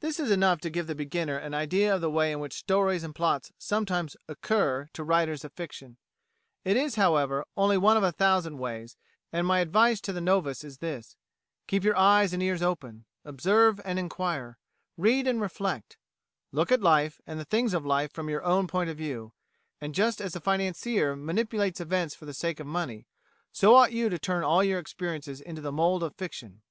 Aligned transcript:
This 0.00 0.18
is 0.18 0.30
enough 0.30 0.62
to 0.62 0.70
give 0.70 0.86
the 0.86 0.94
beginner 0.94 1.36
an 1.36 1.52
idea 1.52 1.94
of 1.94 2.00
the 2.00 2.08
way 2.10 2.32
in 2.32 2.40
which 2.40 2.56
stories 2.56 3.04
and 3.04 3.14
plots 3.14 3.52
sometimes 3.58 4.16
"occur" 4.26 4.88
to 4.94 5.04
writers 5.04 5.44
of 5.44 5.52
fiction. 5.52 5.98
It 6.64 6.78
is, 6.78 6.94
however, 6.94 7.44
only 7.58 7.76
one 7.76 7.98
of 7.98 8.02
a 8.02 8.10
thousand 8.10 8.56
ways, 8.56 8.96
and 9.34 9.46
my 9.46 9.58
advice 9.58 10.00
to 10.00 10.14
the 10.14 10.20
novice 10.22 10.64
is 10.64 10.78
this: 10.78 11.14
Keep 11.66 11.84
your 11.84 11.94
eyes 11.98 12.32
and 12.32 12.42
ears 12.42 12.62
open; 12.62 13.04
observe 13.22 13.78
and 13.84 13.98
inquire, 13.98 14.56
read 14.96 15.26
and 15.28 15.42
reflect; 15.42 15.98
look 16.52 16.72
at 16.72 16.80
life 16.80 17.20
and 17.26 17.38
the 17.38 17.44
things 17.44 17.74
of 17.74 17.84
life 17.84 18.12
from 18.14 18.30
your 18.30 18.42
own 18.42 18.66
point 18.66 18.88
of 18.88 18.96
view; 18.96 19.34
and 19.78 19.94
just 19.94 20.22
as 20.22 20.34
a 20.34 20.40
financier 20.40 21.14
manipulates 21.14 21.82
events 21.82 22.14
for 22.14 22.24
the 22.24 22.32
sake 22.32 22.60
of 22.60 22.66
money, 22.66 23.06
so 23.52 23.74
ought 23.76 23.92
you 23.92 24.08
to 24.08 24.18
turn 24.18 24.42
all 24.42 24.64
your 24.64 24.78
experiences 24.78 25.38
into 25.38 25.60
the 25.60 25.70
mould 25.70 26.02
of 26.02 26.14
fiction. 26.16 26.62